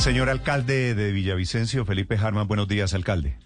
Señor 0.00 0.30
alcalde 0.30 0.94
de 0.94 1.12
Villavicencio, 1.12 1.84
Felipe 1.84 2.16
Harman, 2.16 2.48
buenos 2.48 2.66
días, 2.66 2.94
alcalde. 2.94 3.36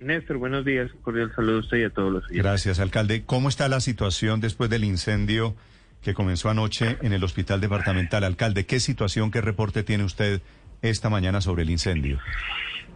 Néstor, 0.00 0.38
buenos 0.38 0.64
días. 0.64 0.90
Cordial 1.02 1.30
saludo 1.36 1.58
a 1.58 1.60
usted 1.60 1.76
y 1.76 1.84
a 1.84 1.90
todos 1.90 2.10
los 2.10 2.24
oyentes. 2.24 2.42
Gracias, 2.42 2.80
alcalde. 2.80 3.24
¿Cómo 3.26 3.50
está 3.50 3.68
la 3.68 3.78
situación 3.78 4.40
después 4.40 4.70
del 4.70 4.84
incendio 4.84 5.54
que 6.00 6.14
comenzó 6.14 6.48
anoche 6.48 6.96
en 7.02 7.12
el 7.12 7.22
hospital 7.22 7.60
departamental? 7.60 8.24
Alcalde, 8.24 8.64
¿qué 8.64 8.80
situación, 8.80 9.30
qué 9.30 9.42
reporte 9.42 9.82
tiene 9.82 10.04
usted 10.04 10.40
esta 10.80 11.10
mañana 11.10 11.42
sobre 11.42 11.64
el 11.64 11.68
incendio? 11.68 12.18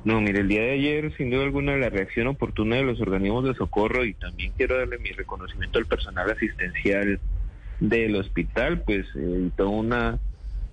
No, 0.07 0.23
mire, 0.23 0.41
el 0.41 0.49
día 0.49 0.63
de 0.63 0.73
ayer, 0.73 1.15
sin 1.19 1.29
duda 1.29 1.45
alguna, 1.45 1.77
la 1.77 1.91
reacción 1.91 2.29
oportuna 2.29 2.77
de 2.77 2.85
los 2.85 2.99
organismos 3.03 3.45
de 3.45 3.53
socorro 3.57 4.07
y 4.07 4.15
también 4.15 4.55
quiero 4.57 4.79
darle 4.79 4.97
mi 4.97 5.11
reconocimiento 5.11 5.79
al 5.79 5.85
personal 5.85 6.31
asistencial 6.31 7.21
del 7.79 8.17
hospital, 8.17 8.81
pues 8.87 9.05
evitó 9.15 9.69
una, 9.69 10.19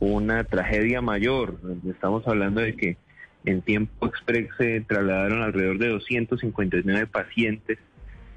una 0.03 0.43
tragedia 0.43 1.01
mayor. 1.01 1.55
Estamos 1.89 2.27
hablando 2.27 2.61
de 2.61 2.75
que 2.75 2.97
en 3.45 3.61
tiempo 3.61 4.05
express 4.07 4.49
se 4.57 4.81
trasladaron 4.81 5.41
alrededor 5.41 5.77
de 5.77 5.89
259 5.89 7.07
pacientes, 7.07 7.79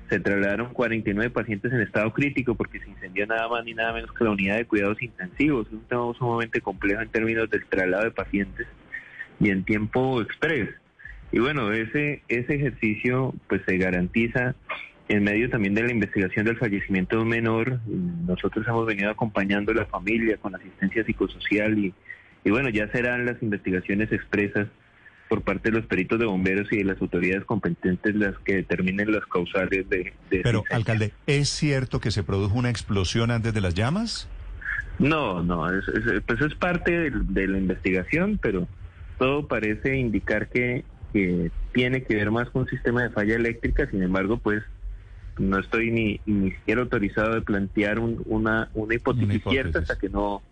se 0.08 0.20
trasladaron 0.20 0.72
49 0.72 1.30
pacientes 1.30 1.72
en 1.72 1.80
estado 1.80 2.12
crítico 2.12 2.54
porque 2.54 2.78
se 2.78 2.88
incendió 2.88 3.26
nada 3.26 3.48
más 3.48 3.64
ni 3.64 3.74
nada 3.74 3.92
menos 3.92 4.12
que 4.12 4.22
la 4.22 4.30
unidad 4.30 4.56
de 4.56 4.64
cuidados 4.64 5.02
intensivos. 5.02 5.66
Es 5.66 5.72
un 5.72 5.84
tema 5.88 6.12
sumamente 6.16 6.60
complejo 6.60 7.02
en 7.02 7.08
términos 7.08 7.50
del 7.50 7.66
traslado 7.66 8.04
de 8.04 8.10
pacientes 8.12 8.66
y 9.40 9.50
en 9.50 9.64
tiempo 9.64 10.20
express. 10.22 10.70
Y 11.32 11.40
bueno, 11.40 11.72
ese, 11.72 12.22
ese 12.28 12.54
ejercicio 12.54 13.34
pues 13.48 13.62
se 13.66 13.76
garantiza 13.76 14.54
en 15.08 15.22
medio 15.22 15.48
también 15.50 15.74
de 15.74 15.84
la 15.84 15.92
investigación 15.92 16.46
del 16.46 16.58
fallecimiento 16.58 17.16
de 17.16 17.22
un 17.22 17.28
menor. 17.28 17.80
Nosotros 17.86 18.66
hemos 18.66 18.86
venido 18.86 19.10
acompañando 19.10 19.72
a 19.72 19.76
la 19.76 19.86
familia 19.86 20.36
con 20.38 20.54
asistencia 20.54 21.04
psicosocial 21.04 21.78
y, 21.78 21.94
y 22.44 22.50
bueno, 22.50 22.68
ya 22.70 22.90
serán 22.90 23.24
las 23.26 23.40
investigaciones 23.42 24.10
expresas 24.12 24.68
por 25.28 25.42
parte 25.42 25.70
de 25.70 25.78
los 25.78 25.86
peritos 25.86 26.18
de 26.18 26.26
bomberos 26.26 26.72
y 26.72 26.78
de 26.78 26.84
las 26.84 27.00
autoridades 27.00 27.44
competentes 27.44 28.14
las 28.14 28.36
que 28.38 28.56
determinen 28.56 29.10
las 29.10 29.24
causales 29.26 29.88
de... 29.88 30.12
de 30.30 30.40
Pero, 30.42 30.64
alcalde, 30.70 31.12
¿es 31.26 31.48
cierto 31.48 32.00
que 32.00 32.10
se 32.10 32.22
produjo 32.22 32.56
una 32.56 32.70
explosión 32.70 33.30
antes 33.30 33.52
de 33.52 33.60
las 33.60 33.74
llamas? 33.74 34.28
No, 34.98 35.42
no, 35.42 35.68
es, 35.70 35.86
es, 35.88 36.22
pues 36.26 36.40
es 36.40 36.54
parte 36.54 36.92
de, 36.92 37.10
de, 37.10 37.48
la 37.48 37.58
investigación, 37.58 38.38
pero 38.40 38.66
todo 39.18 39.46
parece 39.46 39.96
indicar 39.96 40.48
que, 40.48 40.84
que, 41.12 41.50
tiene 41.72 42.04
que 42.04 42.14
ver 42.14 42.30
más 42.30 42.48
con 42.50 42.62
un 42.62 42.68
sistema 42.68 43.02
de 43.02 43.10
falla 43.10 43.34
eléctrica, 43.34 43.90
sin 43.90 44.02
embargo, 44.02 44.38
pues 44.38 44.62
no 45.38 45.58
estoy 45.58 45.90
ni, 45.90 46.20
ni 46.26 46.50
siquiera 46.52 46.82
autorizado 46.82 47.34
de 47.34 47.42
plantear 47.42 47.98
un, 47.98 48.22
una, 48.26 48.70
una 48.74 48.94
hipótesis, 48.94 49.24
una 49.24 49.34
hipótesis 49.34 49.62
cierta 49.62 49.78
hasta 49.80 49.98
que 49.98 50.08
no 50.08 50.42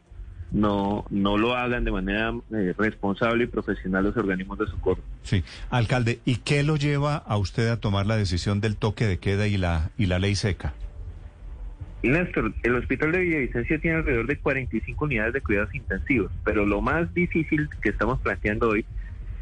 no, 0.55 1.05
no 1.11 1.37
lo 1.37 1.55
hagan 1.55 1.85
de 1.85 1.91
manera 1.91 2.33
eh, 2.53 2.75
responsable 2.79 3.45
y 3.45 3.47
profesional 3.49 4.05
los 4.05 4.17
organismos 4.17 4.59
de 4.59 4.67
socorro. 4.67 5.03
Sí, 5.23 5.43
alcalde, 5.69 6.21
¿y 6.25 6.37
qué 6.37 6.63
lo 6.63 6.77
lleva 6.77 7.17
a 7.17 7.37
usted 7.37 7.69
a 7.69 7.81
tomar 7.81 8.07
la 8.07 8.17
decisión 8.17 8.61
del 8.61 8.77
toque 8.77 9.05
de 9.05 9.19
queda 9.19 9.49
y 9.49 9.57
la, 9.57 9.91
y 9.99 10.07
la 10.07 10.19
ley 10.19 10.37
seca? 10.37 10.73
Néstor, 12.05 12.55
el 12.63 12.77
hospital 12.77 13.13
de 13.13 13.21
Villavicencio 13.21 13.81
tiene 13.81 13.97
alrededor 13.99 14.27
de 14.27 14.39
45 14.39 15.05
unidades 15.05 15.33
de 15.33 15.41
cuidados 15.41 15.75
intensivos, 15.75 16.31
pero 16.45 16.67
lo 16.67 16.81
más 16.81 17.13
difícil 17.15 17.69
que 17.83 17.89
estamos 17.89 18.21
planteando 18.21 18.69
hoy 18.69 18.85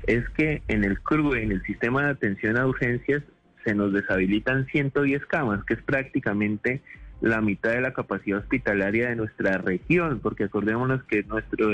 es 0.07 0.29
que 0.31 0.63
en 0.69 0.85
el 0.85 1.01
CRUE, 1.01 1.43
en 1.43 1.53
el 1.53 1.63
sistema 1.63 2.05
de 2.05 2.11
atención 2.11 2.57
a 2.57 2.67
urgencias, 2.67 3.23
se 3.65 3.75
nos 3.75 3.93
deshabilitan 3.93 4.67
110 4.67 5.27
camas, 5.27 5.65
que 5.65 5.75
es 5.75 5.83
prácticamente 5.83 6.81
la 7.23 7.41
mitad 7.41 7.71
de 7.71 7.81
la 7.81 7.93
capacidad 7.93 8.41
hospitalaria 8.41 9.09
de 9.09 9.17
nuestra 9.17 9.59
región, 9.59 10.19
porque 10.21 10.45
acordémonos 10.45 11.05
que 11.05 11.23
nuestro 11.23 11.71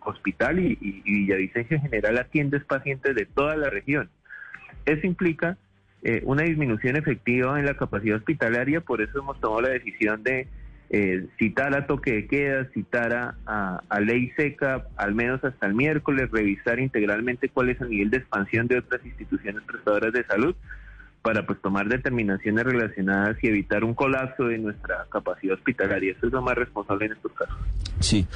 hospital 0.00 0.58
y, 0.58 0.76
y, 0.80 1.32
y 1.32 1.48
general 1.64 2.18
atiende 2.18 2.58
pacientes 2.60 3.14
de 3.14 3.24
toda 3.24 3.56
la 3.56 3.70
región. 3.70 4.10
Eso 4.86 5.06
implica 5.06 5.56
eh, 6.02 6.22
una 6.24 6.42
disminución 6.42 6.96
efectiva 6.96 7.58
en 7.58 7.66
la 7.66 7.74
capacidad 7.74 8.16
hospitalaria, 8.16 8.80
por 8.80 9.00
eso 9.00 9.20
hemos 9.20 9.40
tomado 9.40 9.62
la 9.62 9.68
decisión 9.68 10.24
de 10.24 10.48
eh, 10.90 11.26
citar 11.38 11.76
a 11.76 11.86
toque 11.86 12.12
de 12.12 12.26
queda, 12.26 12.64
citar 12.72 13.12
a, 13.12 13.34
a, 13.46 13.82
a, 13.88 14.00
ley 14.00 14.32
seca, 14.36 14.86
al 14.96 15.14
menos 15.14 15.44
hasta 15.44 15.66
el 15.66 15.74
miércoles, 15.74 16.30
revisar 16.32 16.80
integralmente 16.80 17.50
cuál 17.50 17.68
es 17.68 17.80
el 17.80 17.90
nivel 17.90 18.10
de 18.10 18.16
expansión 18.16 18.66
de 18.66 18.78
otras 18.78 19.04
instituciones 19.04 19.62
prestadoras 19.64 20.12
de 20.12 20.24
salud 20.24 20.56
para 21.22 21.44
pues 21.46 21.60
tomar 21.60 21.88
determinaciones 21.88 22.64
relacionadas 22.64 23.36
y 23.42 23.48
evitar 23.48 23.84
un 23.84 23.94
colapso 23.94 24.44
de 24.44 24.58
nuestra 24.58 25.06
capacidad 25.10 25.54
hospitalaria. 25.54 26.12
Eso 26.12 26.26
es 26.26 26.32
lo 26.32 26.42
más 26.42 26.54
responsable 26.54 27.06
en 27.06 27.12
estos 27.12 27.32
casos. 27.32 27.56
Sí. 28.00 28.26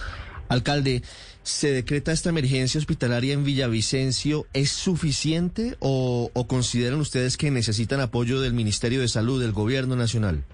Alcalde, 0.48 1.02
¿se 1.42 1.72
decreta 1.72 2.12
esta 2.12 2.28
emergencia 2.28 2.78
hospitalaria 2.78 3.32
en 3.32 3.44
Villavicencio? 3.44 4.46
¿Es 4.52 4.70
suficiente 4.70 5.76
o, 5.78 6.30
o, 6.34 6.46
consideran 6.46 7.00
ustedes 7.00 7.38
que 7.38 7.50
necesitan 7.50 8.00
apoyo 8.00 8.40
del 8.40 8.52
Ministerio 8.52 9.00
de 9.00 9.08
Salud, 9.08 9.40
del 9.40 9.52
Gobierno 9.52 9.96
Nacional? 9.96 10.44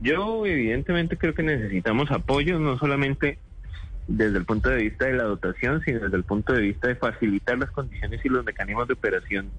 Yo 0.00 0.46
evidentemente 0.46 1.18
creo 1.18 1.34
que 1.34 1.42
necesitamos 1.42 2.10
apoyo, 2.10 2.58
no 2.58 2.78
solamente 2.78 3.38
desde 4.08 4.38
el 4.38 4.44
punto 4.44 4.70
de 4.70 4.76
vista 4.76 5.06
de 5.06 5.12
la 5.12 5.24
dotación, 5.24 5.82
sino 5.84 6.00
desde 6.00 6.16
el 6.16 6.24
punto 6.24 6.52
de 6.54 6.62
vista 6.62 6.88
de 6.88 6.96
facilitar 6.96 7.58
las 7.58 7.70
condiciones 7.70 8.24
y 8.24 8.28
los 8.28 8.44
mecanismos 8.44 8.88
de 8.88 8.94
operación 8.94 9.50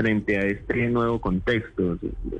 frente 0.00 0.38
a 0.38 0.46
este 0.46 0.88
nuevo 0.88 1.20
contexto. 1.20 1.98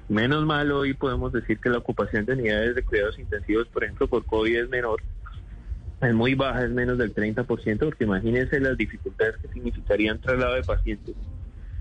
Menos 0.08 0.46
mal 0.46 0.72
hoy 0.72 0.94
podemos 0.94 1.30
decir 1.30 1.58
que 1.58 1.68
la 1.68 1.76
ocupación 1.76 2.24
de 2.24 2.32
unidades 2.32 2.74
de 2.74 2.82
cuidados 2.82 3.18
intensivos, 3.18 3.68
por 3.68 3.84
ejemplo, 3.84 4.08
por 4.08 4.24
COVID 4.24 4.62
es 4.62 4.68
menor, 4.70 5.02
es 6.00 6.14
muy 6.14 6.34
baja, 6.34 6.64
es 6.64 6.70
menos 6.70 6.96
del 6.96 7.14
30%, 7.14 7.78
porque 7.78 8.04
imagínense 8.04 8.58
las 8.60 8.78
dificultades 8.78 9.36
que 9.42 9.48
significarían 9.48 10.18
traslado 10.22 10.54
de 10.54 10.62
pacientes 10.62 11.14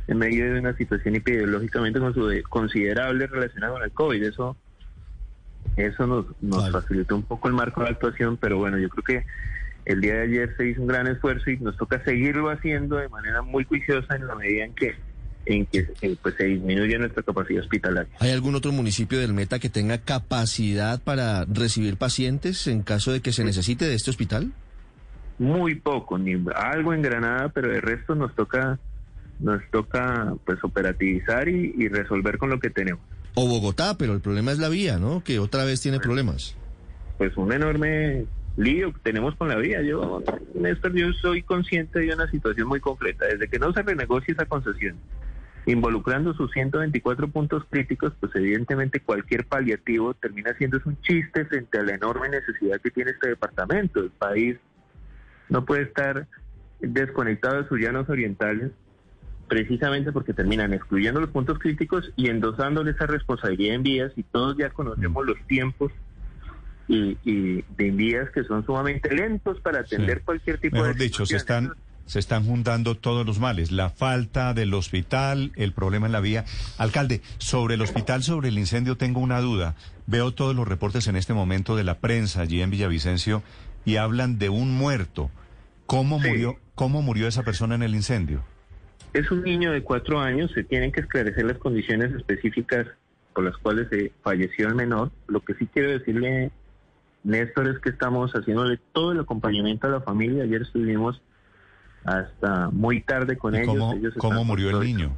en 0.07 0.17
medio 0.17 0.53
de 0.53 0.59
una 0.59 0.75
situación 0.75 1.15
epidemiológicamente 1.15 2.01
considerable 2.49 3.27
relacionada 3.27 3.71
con 3.71 3.83
el 3.83 3.91
COVID. 3.91 4.21
Eso, 4.21 4.57
eso 5.77 6.07
nos, 6.07 6.25
nos 6.41 6.71
facilitó 6.71 7.15
un 7.15 7.23
poco 7.23 7.47
el 7.47 7.53
marco 7.53 7.83
de 7.83 7.91
actuación, 7.91 8.35
pero 8.35 8.57
bueno, 8.57 8.77
yo 8.79 8.89
creo 8.89 9.03
que 9.21 9.25
el 9.85 10.01
día 10.01 10.15
de 10.15 10.21
ayer 10.23 10.57
se 10.57 10.67
hizo 10.67 10.81
un 10.81 10.87
gran 10.87 11.07
esfuerzo 11.07 11.49
y 11.51 11.57
nos 11.57 11.77
toca 11.77 12.03
seguirlo 12.03 12.49
haciendo 12.49 12.97
de 12.97 13.07
manera 13.07 13.41
muy 13.43 13.63
juiciosa 13.63 14.17
en 14.17 14.27
la 14.27 14.35
medida 14.35 14.65
en 14.65 14.75
que 14.75 14.95
en 15.45 15.65
que 15.65 15.87
eh, 16.01 16.15
pues, 16.21 16.35
se 16.35 16.45
disminuye 16.45 16.97
nuestra 16.97 17.23
capacidad 17.23 17.61
hospitalaria. 17.61 18.11
¿Hay 18.19 18.31
algún 18.31 18.55
otro 18.55 18.71
municipio 18.71 19.19
del 19.19 19.33
Meta 19.33 19.59
que 19.59 19.69
tenga 19.69 19.99
capacidad 19.99 21.01
para 21.01 21.45
recibir 21.45 21.97
pacientes 21.97 22.67
en 22.67 22.83
caso 22.83 23.11
de 23.11 23.21
que 23.21 23.31
se 23.31 23.43
necesite 23.43 23.85
de 23.85 23.95
este 23.95 24.11
hospital? 24.11 24.51
Muy 25.37 25.75
poco, 25.75 26.17
ni 26.17 26.33
algo 26.55 26.93
en 26.93 27.01
Granada, 27.01 27.49
pero 27.49 27.73
el 27.73 27.81
resto 27.81 28.15
nos 28.15 28.35
toca 28.35 28.79
nos 29.39 29.61
toca 29.71 30.33
pues 30.45 30.61
operativizar 30.63 31.47
y, 31.47 31.73
y 31.77 31.87
resolver 31.87 32.37
con 32.37 32.49
lo 32.49 32.59
que 32.59 32.69
tenemos. 32.69 33.01
O 33.35 33.47
Bogotá, 33.47 33.97
pero 33.97 34.13
el 34.13 34.19
problema 34.19 34.51
es 34.51 34.59
la 34.59 34.67
vía, 34.67 34.99
¿no? 34.99 35.23
Que 35.23 35.39
otra 35.39 35.63
vez 35.63 35.81
tiene 35.81 35.97
pues, 35.97 36.07
problemas. 36.07 36.55
Pues 37.17 37.37
un 37.37 37.53
enorme 37.53 38.25
lío 38.57 38.91
que 38.93 38.99
tenemos 38.99 39.35
con 39.35 39.47
la 39.47 39.55
vía. 39.55 39.81
Yo, 39.81 40.21
Néstor, 40.55 40.93
yo 40.93 41.11
soy 41.13 41.41
consciente 41.43 41.99
de 41.99 42.13
una 42.13 42.29
situación 42.29 42.67
muy 42.67 42.79
concreta. 42.79 43.25
Desde 43.25 43.47
que 43.47 43.59
no 43.59 43.71
se 43.71 43.81
renegocie 43.81 44.33
esa 44.33 44.45
concesión, 44.45 44.97
involucrando 45.71 46.33
sus 46.33 46.51
124 46.51 47.29
puntos 47.29 47.63
críticos, 47.69 48.13
pues 48.19 48.35
evidentemente 48.35 49.01
cualquier 49.01 49.45
paliativo 49.45 50.13
termina 50.15 50.53
siendo 50.57 50.79
un 50.83 50.99
chiste 51.01 51.45
frente 51.45 51.77
a 51.77 51.83
la 51.83 51.93
enorme 51.93 52.29
necesidad 52.29 52.81
que 52.81 52.89
tiene 52.89 53.11
este 53.11 53.29
departamento. 53.29 53.99
El 53.99 54.09
país 54.09 54.57
no 55.47 55.65
puede 55.65 55.83
estar 55.83 56.27
desconectado 56.79 57.61
de 57.61 57.69
sus 57.69 57.79
llanos 57.79 58.09
orientales 58.09 58.71
precisamente 59.47 60.11
porque 60.11 60.33
terminan 60.33 60.73
excluyendo 60.73 61.19
los 61.19 61.29
puntos 61.31 61.59
críticos 61.59 62.11
y 62.15 62.29
endosándole 62.29 62.91
esa 62.91 63.07
responsabilidad 63.07 63.75
en 63.75 63.83
vías 63.83 64.11
y 64.15 64.23
todos 64.23 64.57
ya 64.57 64.69
conocemos 64.69 65.25
los 65.25 65.37
tiempos 65.47 65.91
y, 66.87 67.17
y 67.23 67.63
de 67.77 67.91
vías 67.91 68.29
que 68.31 68.43
son 68.43 68.65
sumamente 68.65 69.13
lentos 69.13 69.59
para 69.61 69.81
atender 69.81 70.19
sí. 70.19 70.23
cualquier 70.25 70.59
tipo 70.59 70.77
Mejor 70.77 70.95
de... 70.95 71.03
dicho, 71.03 71.25
se 71.25 71.35
están 71.35 71.73
se 72.09 72.17
están 72.17 72.43
juntando 72.43 72.95
todos 72.95 73.23
los 73.23 73.39
males, 73.39 73.71
la 73.71 73.91
falta 73.91 74.55
del 74.55 74.73
hospital, 74.73 75.51
el 75.55 75.73
problema 75.73 76.07
en 76.07 76.11
la 76.11 76.21
vía. 76.21 76.43
Alcalde, 76.79 77.21
sobre 77.37 77.75
el 77.75 77.81
hospital, 77.83 78.23
sobre 78.23 78.49
el 78.49 78.57
incendio, 78.57 78.97
tengo 78.97 79.19
una 79.19 79.39
duda. 79.41 79.75
Veo 80.07 80.33
todos 80.33 80.55
los 80.55 80.67
reportes 80.67 81.07
en 81.07 81.15
este 81.15 81.35
momento 81.35 81.75
de 81.75 81.83
la 81.83 81.99
prensa 81.99 82.41
allí 82.41 82.63
en 82.63 82.71
Villavicencio 82.71 83.43
y 83.85 83.97
hablan 83.97 84.39
de 84.39 84.49
un 84.49 84.71
muerto. 84.71 85.29
¿Cómo, 85.85 86.19
sí. 86.19 86.29
murió, 86.29 86.55
¿Cómo 86.73 87.03
murió 87.03 87.27
esa 87.27 87.43
persona 87.43 87.75
en 87.75 87.83
el 87.83 87.93
incendio? 87.93 88.43
Es 89.13 89.29
un 89.29 89.43
niño 89.43 89.71
de 89.71 89.83
cuatro 89.83 90.19
años, 90.19 90.51
se 90.55 90.63
tienen 90.63 90.91
que 90.91 91.01
esclarecer 91.01 91.45
las 91.45 91.59
condiciones 91.59 92.11
específicas 92.15 92.87
por 93.35 93.43
las 93.43 93.55
cuales 93.57 93.87
se 93.89 94.11
falleció 94.23 94.67
el 94.67 94.73
menor. 94.73 95.11
Lo 95.27 95.41
que 95.41 95.53
sí 95.53 95.69
quiero 95.71 95.91
decirle, 95.91 96.49
Néstor, 97.23 97.67
es 97.67 97.77
que 97.77 97.89
estamos 97.89 98.31
haciéndole 98.31 98.79
todo 98.93 99.11
el 99.11 99.19
acompañamiento 99.19 99.85
a 99.85 99.91
la 99.91 100.01
familia. 100.01 100.45
Ayer 100.45 100.63
estuvimos 100.63 101.21
hasta 102.03 102.69
muy 102.69 103.01
tarde 103.01 103.37
con 103.37 103.55
ellos. 103.55 103.67
¿Cómo, 103.67 103.93
ellos 103.93 104.13
¿cómo 104.17 104.43
murió 104.43 104.69
el 104.69 104.79
niño? 104.79 105.11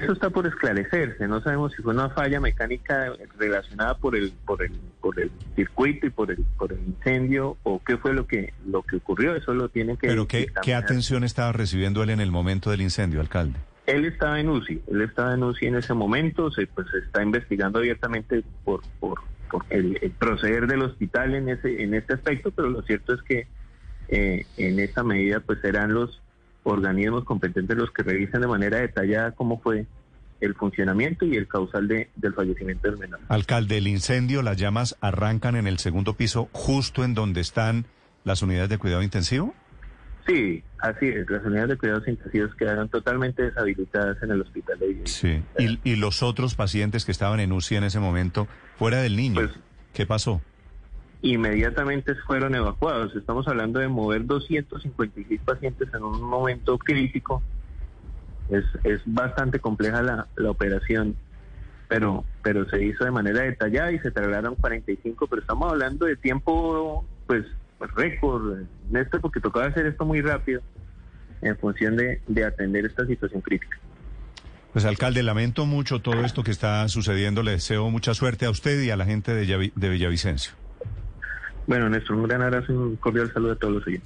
Eso 0.00 0.12
está 0.12 0.30
por 0.30 0.46
esclarecerse. 0.46 1.28
No 1.28 1.40
sabemos 1.40 1.72
si 1.72 1.82
fue 1.82 1.94
una 1.94 2.10
falla 2.10 2.40
mecánica 2.40 3.12
relacionada 3.38 3.96
por 3.96 4.16
el 4.16 4.32
por 4.44 4.62
el 4.62 4.72
por 5.00 5.18
el 5.20 5.30
circuito 5.54 6.06
y 6.06 6.10
por 6.10 6.30
el 6.32 6.44
por 6.58 6.72
el 6.72 6.80
incendio 6.80 7.56
o 7.62 7.80
qué 7.84 7.96
fue 7.96 8.12
lo 8.12 8.26
que 8.26 8.52
lo 8.66 8.82
que 8.82 8.96
ocurrió. 8.96 9.36
Eso 9.36 9.54
lo 9.54 9.68
tienen 9.68 9.96
que. 9.96 10.08
Pero 10.08 10.26
qué, 10.26 10.48
qué 10.62 10.74
atención 10.74 11.22
estaba 11.22 11.52
recibiendo 11.52 12.02
él 12.02 12.10
en 12.10 12.20
el 12.20 12.32
momento 12.32 12.70
del 12.70 12.80
incendio, 12.80 13.20
alcalde. 13.20 13.58
Él 13.86 14.04
estaba 14.06 14.40
en 14.40 14.48
UCI. 14.48 14.82
Él 14.88 15.02
estaba 15.02 15.34
en 15.34 15.42
UCI 15.42 15.66
en 15.66 15.76
ese 15.76 15.94
momento. 15.94 16.50
Se 16.50 16.66
pues 16.66 16.86
está 17.06 17.22
investigando 17.22 17.78
abiertamente 17.78 18.42
por 18.64 18.82
por, 18.98 19.20
por 19.48 19.64
el, 19.70 20.12
proceder 20.18 20.66
del 20.66 20.82
hospital 20.82 21.34
en 21.34 21.50
ese 21.50 21.82
en 21.82 21.94
este 21.94 22.14
aspecto. 22.14 22.50
Pero 22.50 22.68
lo 22.68 22.82
cierto 22.82 23.14
es 23.14 23.22
que 23.22 23.46
eh, 24.08 24.46
en 24.56 24.78
esa 24.78 25.02
medida 25.02 25.40
pues 25.40 25.62
eran 25.64 25.94
los 25.94 26.20
organismos 26.62 27.24
competentes 27.24 27.76
los 27.76 27.90
que 27.90 28.02
revisen 28.02 28.40
de 28.40 28.46
manera 28.46 28.78
detallada 28.78 29.32
cómo 29.32 29.60
fue 29.60 29.86
el 30.40 30.54
funcionamiento 30.54 31.24
y 31.24 31.36
el 31.36 31.48
causal 31.48 31.88
de, 31.88 32.10
del 32.16 32.34
fallecimiento 32.34 32.88
del 32.88 32.98
menor. 32.98 33.20
Alcalde, 33.28 33.78
el 33.78 33.86
incendio, 33.86 34.42
las 34.42 34.56
llamas 34.56 34.96
arrancan 35.00 35.56
en 35.56 35.66
el 35.66 35.78
segundo 35.78 36.14
piso, 36.14 36.48
justo 36.52 37.04
en 37.04 37.14
donde 37.14 37.40
están 37.40 37.86
las 38.24 38.42
unidades 38.42 38.68
de 38.68 38.78
cuidado 38.78 39.02
intensivo. 39.02 39.54
Sí, 40.26 40.62
así 40.78 41.06
es. 41.06 41.28
Las 41.28 41.44
unidades 41.44 41.70
de 41.70 41.76
cuidados 41.76 42.08
intensivos 42.08 42.54
quedaron 42.56 42.88
totalmente 42.88 43.42
deshabilitadas 43.42 44.22
en 44.22 44.30
el 44.30 44.40
hospital 44.40 44.78
de 44.78 44.88
Villa. 44.88 45.06
Sí. 45.06 45.42
¿Y, 45.58 45.78
¿Y, 45.84 45.96
los 45.96 46.22
otros 46.22 46.54
pacientes 46.54 47.04
que 47.04 47.12
estaban 47.12 47.40
en 47.40 47.52
UCI 47.52 47.76
en 47.76 47.84
ese 47.84 48.00
momento, 48.00 48.48
fuera 48.76 49.02
del 49.02 49.16
niño, 49.16 49.34
pues, 49.34 49.50
qué 49.92 50.06
pasó? 50.06 50.40
Inmediatamente 51.32 52.14
fueron 52.26 52.54
evacuados. 52.54 53.14
Estamos 53.16 53.48
hablando 53.48 53.80
de 53.80 53.88
mover 53.88 54.26
256 54.26 55.40
pacientes 55.44 55.88
en 55.94 56.02
un 56.02 56.22
momento 56.22 56.78
crítico. 56.78 57.42
Es, 58.50 58.64
es 58.84 59.00
bastante 59.06 59.58
compleja 59.58 60.02
la, 60.02 60.26
la 60.36 60.50
operación, 60.50 61.16
pero, 61.88 62.24
pero 62.42 62.68
se 62.68 62.84
hizo 62.84 63.04
de 63.04 63.10
manera 63.10 63.42
detallada 63.42 63.90
y 63.92 63.98
se 64.00 64.10
trasladaron 64.10 64.54
45, 64.56 65.26
pero 65.26 65.40
estamos 65.40 65.72
hablando 65.72 66.06
de 66.06 66.16
tiempo, 66.16 67.06
pues, 67.26 67.44
récord, 67.96 68.62
Néstor, 68.90 69.20
porque 69.20 69.40
tocaba 69.40 69.66
hacer 69.66 69.86
esto 69.86 70.04
muy 70.04 70.20
rápido 70.20 70.62
en 71.42 71.56
función 71.58 71.96
de, 71.96 72.20
de 72.26 72.44
atender 72.44 72.86
esta 72.86 73.06
situación 73.06 73.40
crítica. 73.40 73.78
Pues 74.74 74.84
alcalde, 74.86 75.22
lamento 75.22 75.66
mucho 75.66 76.00
todo 76.00 76.24
esto 76.24 76.42
que 76.42 76.50
está 76.50 76.88
sucediendo. 76.88 77.44
Le 77.44 77.52
deseo 77.52 77.88
mucha 77.90 78.12
suerte 78.12 78.44
a 78.44 78.50
usted 78.50 78.82
y 78.82 78.90
a 78.90 78.96
la 78.96 79.04
gente 79.04 79.32
de, 79.32 79.88
Villavicencio. 79.88 80.52
Bueno, 81.66 81.88
Néstor, 81.88 82.16
un 82.16 82.24
gran 82.24 82.42
abrazo 82.42 82.72
y 82.72 82.76
un 82.76 82.96
cordial 82.96 83.32
saludo 83.32 83.52
a 83.52 83.56
todos 83.56 83.74
los 83.74 83.86
oyentes. 83.86 84.02